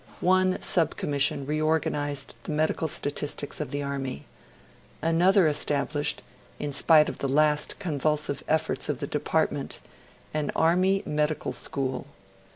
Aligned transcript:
One 0.19 0.59
Sub 0.63 0.95
Commission 0.95 1.45
reorganised 1.45 2.33
the 2.45 2.51
medical 2.51 2.87
statistics 2.87 3.59
of 3.59 3.69
the 3.69 3.83
Army; 3.83 4.25
another 4.99 5.45
established 5.45 6.23
in 6.57 6.73
spite 6.73 7.07
of 7.07 7.19
the 7.19 7.29
last 7.29 7.77
convulsive 7.77 8.43
efforts 8.47 8.89
of 8.89 8.99
the 8.99 9.05
Department 9.05 9.79
an 10.33 10.49
Army 10.55 11.03
Medical 11.05 11.53
School. 11.53 12.07